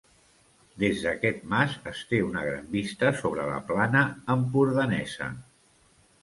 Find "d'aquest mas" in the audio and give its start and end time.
1.07-1.75